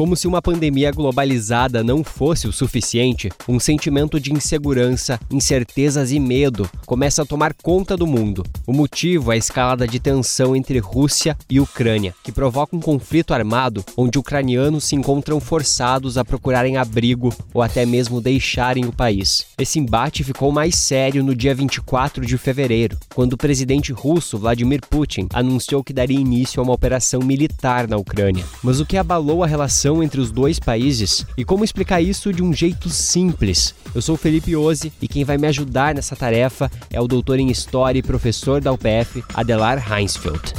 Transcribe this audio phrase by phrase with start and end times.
[0.00, 6.18] Como se uma pandemia globalizada não fosse o suficiente, um sentimento de insegurança, incertezas e
[6.18, 8.42] medo começa a tomar conta do mundo.
[8.66, 13.34] O motivo é a escalada de tensão entre Rússia e Ucrânia, que provoca um conflito
[13.34, 19.44] armado onde ucranianos se encontram forçados a procurarem abrigo ou até mesmo deixarem o país.
[19.58, 24.80] Esse embate ficou mais sério no dia 24 de fevereiro, quando o presidente russo Vladimir
[24.88, 28.46] Putin anunciou que daria início a uma operação militar na Ucrânia.
[28.62, 32.42] Mas o que abalou a relação entre os dois países e como explicar isso de
[32.42, 33.74] um jeito simples.
[33.92, 37.50] Eu sou Felipe Ozzi e quem vai me ajudar nessa tarefa é o doutor em
[37.50, 40.54] História e professor da UPF, Adelar Heinsfeld.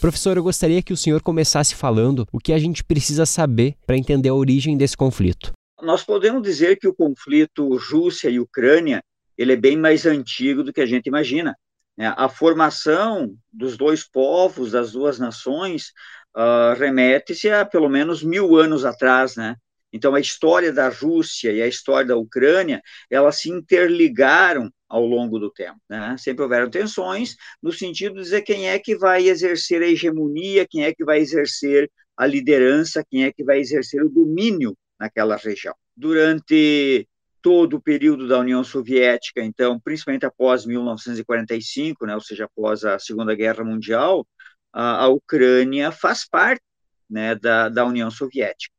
[0.00, 3.96] Professor, eu gostaria que o senhor começasse falando o que a gente precisa saber para
[3.96, 5.52] entender a origem desse conflito.
[5.82, 9.02] Nós podemos dizer que o conflito Rússia e Ucrânia
[9.36, 11.56] ele é bem mais antigo do que a gente imagina.
[11.96, 12.12] Né?
[12.16, 15.92] A formação dos dois povos, das duas nações,
[16.36, 19.56] uh, remete-se a pelo menos mil anos atrás, né?
[19.92, 25.38] Então, a história da Rússia e a história da Ucrânia, elas se interligaram ao longo
[25.38, 25.78] do tempo.
[25.88, 26.16] Né?
[26.18, 30.84] Sempre houveram tensões no sentido de dizer quem é que vai exercer a hegemonia, quem
[30.84, 35.74] é que vai exercer a liderança, quem é que vai exercer o domínio naquela região.
[35.96, 37.06] Durante
[37.44, 42.98] todo o período da União Soviética, então, principalmente após 1945, né, ou seja, após a
[42.98, 44.26] Segunda Guerra Mundial,
[44.72, 46.62] a, a Ucrânia faz parte
[47.08, 48.72] né, da, da União Soviética.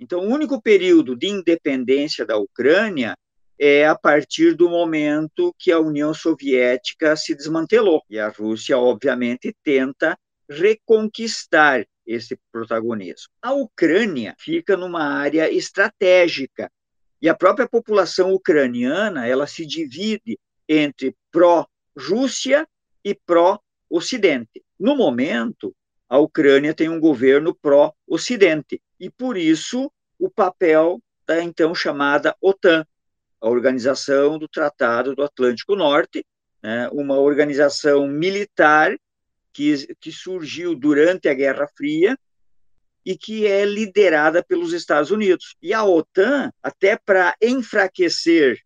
[0.00, 3.16] Então, o único período de independência da Ucrânia
[3.56, 8.02] é a partir do momento que a União Soviética se desmantelou.
[8.10, 10.18] E a Rússia, obviamente, tenta
[10.50, 13.28] reconquistar esse protagonismo.
[13.40, 16.68] A Ucrânia fica numa área estratégica
[17.20, 20.38] e a própria população ucraniana, ela se divide
[20.68, 22.66] entre pró-Rússia
[23.04, 24.62] e pró-Ocidente.
[24.78, 25.74] No momento,
[26.08, 32.86] a Ucrânia tem um governo pró-Ocidente, e por isso o papel da então chamada OTAN,
[33.40, 36.24] a Organização do Tratado do Atlântico Norte,
[36.62, 38.96] né, uma organização militar
[39.52, 42.18] que, que surgiu durante a Guerra Fria
[43.08, 45.56] e que é liderada pelos Estados Unidos.
[45.62, 48.60] E a OTAN, até para enfraquecer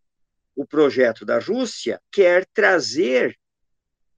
[0.56, 3.38] o projeto da Rússia, quer trazer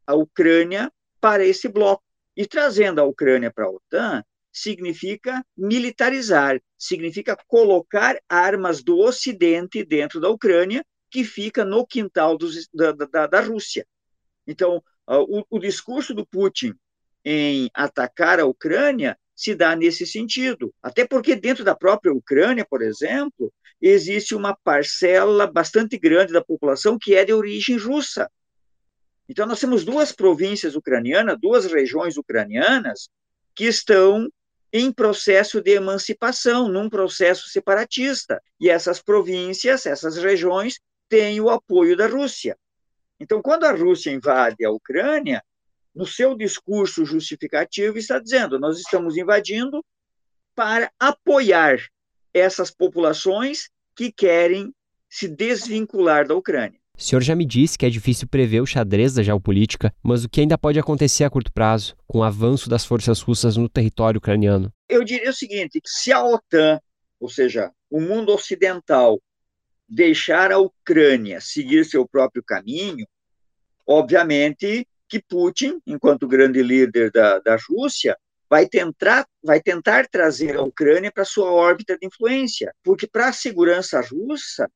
[0.07, 0.91] a Ucrânia
[1.21, 2.03] para esse bloco.
[2.35, 10.23] E trazendo a Ucrânia para a OTAN significa militarizar, significa colocar armas do Ocidente dentro
[10.23, 13.87] da Ucrânia, que fica no quintal dos, da, da, da Rússia.
[14.47, 16.73] Então, o, o discurso do Putin
[17.23, 20.73] em atacar a Ucrânia se dá nesse sentido.
[20.83, 26.99] Até porque dentro da própria Ucrânia, por exemplo, existe uma parcela bastante grande da população
[26.99, 28.31] que é de origem russa.
[29.29, 33.09] Então nós temos duas províncias ucranianas, duas regiões ucranianas
[33.55, 34.29] que estão
[34.73, 38.43] em processo de emancipação, num processo separatista.
[38.61, 42.57] E essas províncias, essas regiões têm o apoio da Rússia.
[43.21, 45.43] Então, quando a Rússia invade a Ucrânia,
[45.95, 49.85] no seu discurso justificativo, está dizendo: nós estamos invadindo
[50.55, 51.79] para apoiar
[52.33, 54.73] essas populações que querem
[55.09, 56.79] se desvincular da Ucrânia.
[56.97, 60.29] O senhor já me disse que é difícil prever o xadrez da geopolítica, mas o
[60.29, 64.19] que ainda pode acontecer a curto prazo, com o avanço das forças russas no território
[64.19, 64.73] ucraniano?
[64.89, 66.81] Eu diria o seguinte: se a OTAN,
[67.19, 69.21] ou seja, o mundo ocidental,
[69.89, 73.07] deixar a Ucrânia seguir seu próprio caminho,
[73.87, 78.19] obviamente que Putin, enquanto grande líder da, da Rússia,
[78.51, 83.33] vai tentar, vai tentar trazer a Ucrânia para sua órbita de influência, porque para a
[83.33, 84.69] segurança russa,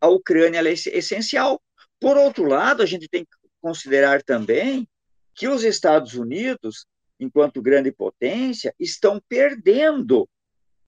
[0.00, 1.60] a Ucrânia é essencial.
[1.98, 3.30] Por outro lado, a gente tem que
[3.60, 4.88] considerar também
[5.34, 6.86] que os Estados Unidos,
[7.18, 10.28] enquanto grande potência, estão perdendo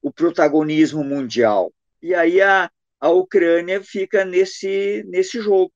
[0.01, 1.73] o protagonismo mundial.
[2.01, 2.71] E aí a,
[3.01, 5.73] a Ucrânia fica nesse, nesse jogo,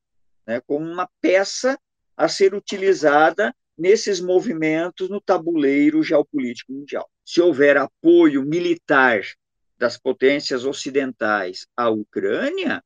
[0.47, 1.76] né, como uma peça
[2.16, 7.09] a ser utilizada nesses movimentos no tabuleiro geopolítico mundial.
[7.24, 9.21] Se houver apoio militar
[9.78, 12.83] das potências ocidentais à Ucrânia,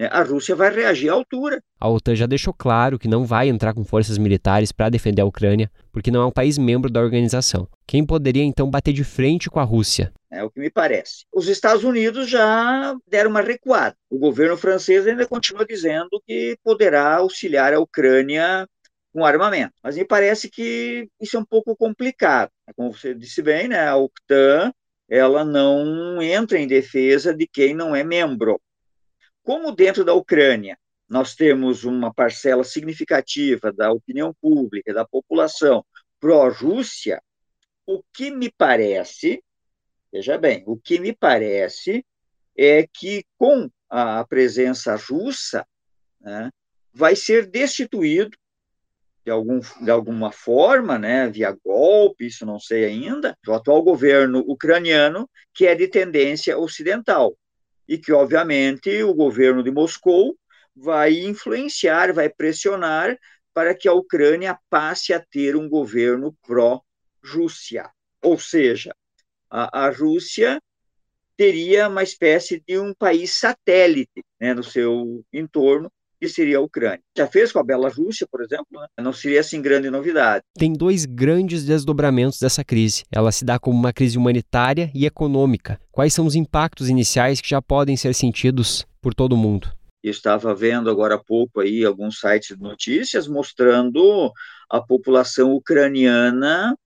[0.00, 1.62] a Rússia vai reagir à altura.
[1.78, 5.26] A OTAN já deixou claro que não vai entrar com forças militares para defender a
[5.26, 7.68] Ucrânia, porque não é um país membro da organização.
[7.86, 10.12] Quem poderia então bater de frente com a Rússia?
[10.30, 11.24] É o que me parece.
[11.32, 13.94] Os Estados Unidos já deram uma recuada.
[14.10, 18.66] O governo francês ainda continua dizendo que poderá auxiliar a Ucrânia
[19.12, 19.74] com armamento.
[19.80, 22.50] Mas me parece que isso é um pouco complicado.
[22.74, 24.72] Como você disse bem, né, a OTAN
[25.08, 28.60] ela não entra em defesa de quem não é membro.
[29.44, 30.76] Como dentro da Ucrânia
[31.06, 35.84] nós temos uma parcela significativa da opinião pública, da população
[36.18, 37.22] pró-Rússia,
[37.86, 39.44] O que me parece,
[40.10, 42.02] veja bem, o que me parece
[42.56, 45.66] é que com a presença russa,
[46.18, 46.50] né,
[46.90, 48.34] vai ser destituído
[49.22, 54.38] de, algum, de alguma forma, né, via golpe, isso não sei ainda, o atual governo
[54.46, 57.36] ucraniano, que é de tendência ocidental,
[57.88, 60.36] e que, obviamente, o governo de Moscou
[60.74, 63.16] vai influenciar, vai pressionar
[63.52, 67.90] para que a Ucrânia passe a ter um governo pró-Rússia.
[68.20, 68.94] Ou seja,
[69.48, 70.60] a, a Rússia
[71.36, 75.90] teria uma espécie de um país satélite né, no seu entorno,
[76.20, 77.00] que seria a Ucrânia.
[77.16, 78.86] Já fez com a Bela Rússia, por exemplo, né?
[79.00, 80.44] não seria assim grande novidade.
[80.58, 83.04] Tem dois grandes desdobramentos dessa crise.
[83.10, 85.80] Ela se dá como uma crise humanitária e econômica.
[85.90, 89.72] Quais são os impactos iniciais que já podem ser sentidos por todo o mundo?
[90.02, 94.30] Eu estava vendo agora há pouco aí alguns sites de notícias mostrando
[94.68, 96.76] a população ucraniana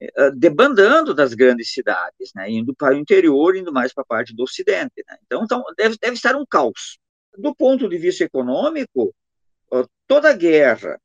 [0.00, 4.32] eh, debandando das grandes cidades, né, indo para o interior, indo mais para a parte
[4.32, 5.04] do ocidente.
[5.08, 5.16] Né?
[5.26, 6.98] Então, então deve, deve estar um caos.
[7.38, 9.14] Do ponto de vista econômico,
[10.08, 11.00] toda guerra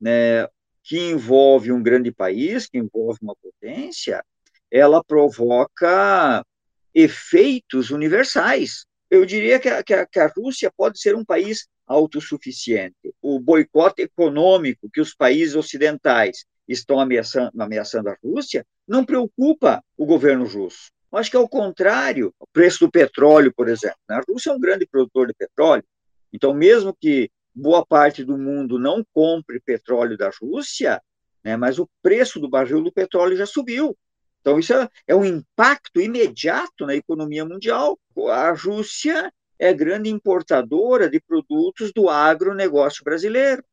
[0.00, 0.48] né,
[0.82, 4.20] que envolve um grande país, que envolve uma potência,
[4.68, 6.44] ela provoca
[6.92, 8.84] efeitos universais.
[9.08, 13.14] Eu diria que a, que a, que a Rússia pode ser um país autossuficiente.
[13.22, 20.04] O boicote econômico que os países ocidentais estão ameaçando, ameaçando a Rússia não preocupa o
[20.04, 20.90] governo russo.
[21.12, 22.34] Acho que é o contrário.
[22.38, 23.98] O preço do petróleo, por exemplo.
[24.08, 24.16] Né?
[24.16, 25.84] A Rússia é um grande produtor de petróleo.
[26.32, 31.00] Então, mesmo que boa parte do mundo não compre petróleo da Rússia,
[31.42, 33.96] né, mas o preço do barril do petróleo já subiu.
[34.40, 37.98] Então, isso é, é um impacto imediato na economia mundial.
[38.30, 43.64] A Rússia é grande importadora de produtos do agronegócio brasileiro.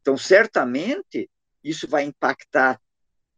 [0.00, 1.30] Então, certamente,
[1.62, 2.80] isso vai impactar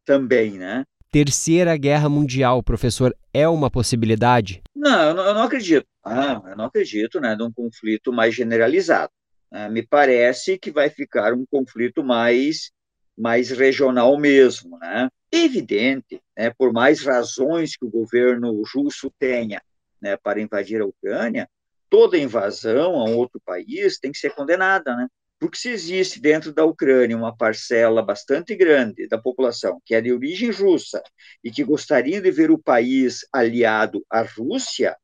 [0.04, 0.84] também, né?
[1.12, 4.62] Terceira Guerra Mundial, professor, é uma possibilidade?
[4.74, 5.86] Não, eu não, acredito.
[6.02, 9.12] Ah, eu não acredito, né, num conflito mais generalizado.
[9.50, 12.72] Ah, me parece que vai ficar um conflito mais
[13.14, 15.10] mais regional mesmo, né?
[15.30, 19.60] Evidente, né, por mais razões que o governo russo tenha,
[20.00, 21.46] né, para invadir a Ucrânia,
[21.90, 25.06] toda invasão a um outro país tem que ser condenada, né?
[25.42, 30.12] Porque se existe dentro da Ucrânia uma parcela bastante grande da população que é de
[30.12, 31.02] origem russa
[31.42, 34.96] e que gostaria de ver o país aliado à Rússia,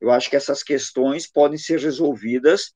[0.00, 2.72] eu acho que essas questões podem ser resolvidas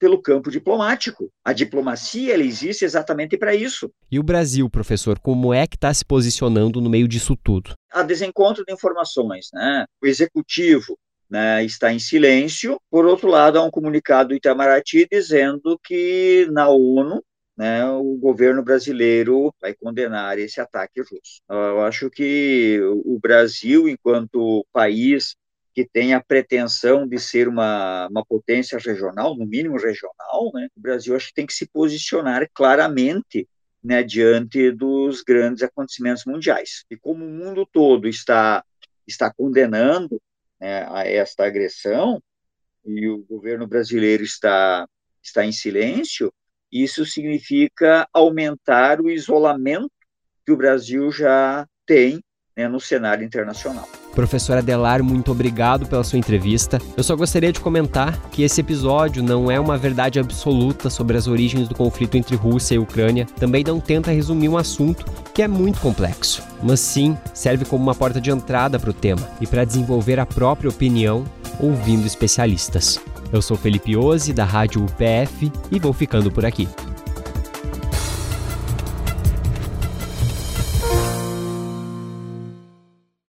[0.00, 1.30] pelo campo diplomático.
[1.44, 3.88] A diplomacia ela existe exatamente para isso.
[4.10, 7.74] E o Brasil, professor, como é que está se posicionando no meio disso tudo?
[7.92, 9.86] A desencontro de informações, né?
[10.02, 10.98] O executivo
[11.30, 12.80] né, está em silêncio.
[12.90, 17.22] Por outro lado, há um comunicado do Itamaraty dizendo que na ONU
[17.56, 21.40] né, o governo brasileiro vai condenar esse ataque russo.
[21.48, 25.34] Eu acho que o Brasil, enquanto país
[25.74, 30.80] que tem a pretensão de ser uma, uma potência regional, no mínimo regional, né, o
[30.80, 33.48] Brasil acho que tem que se posicionar claramente
[33.82, 36.84] né, diante dos grandes acontecimentos mundiais.
[36.90, 38.64] E como o mundo todo está
[39.06, 40.20] está condenando
[40.60, 42.22] né, a esta agressão
[42.84, 44.88] e o governo brasileiro está,
[45.22, 46.32] está em silêncio,
[46.70, 49.90] isso significa aumentar o isolamento
[50.44, 52.22] que o Brasil já tem
[52.58, 53.88] né, no cenário internacional.
[54.16, 56.80] Professor Adelar, muito obrigado pela sua entrevista.
[56.96, 61.28] Eu só gostaria de comentar que esse episódio não é uma verdade absoluta sobre as
[61.28, 65.46] origens do conflito entre Rússia e Ucrânia, também não tenta resumir um assunto que é
[65.46, 69.64] muito complexo, mas sim serve como uma porta de entrada para o tema e para
[69.64, 71.24] desenvolver a própria opinião
[71.60, 73.00] ouvindo especialistas.
[73.32, 76.66] Eu sou Felipe Ozzi, da Rádio UPF, e vou ficando por aqui.